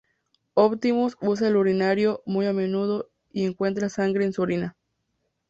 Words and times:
Optimus 0.55 1.15
usa 1.21 1.47
el 1.47 1.55
urinario 1.57 2.23
muy 2.25 2.47
a 2.47 2.53
menudo 2.53 3.11
y 3.31 3.45
encuentra 3.45 3.87
sangre 3.87 4.25
en 4.25 4.33
su 4.33 4.41
orina. 4.41 4.75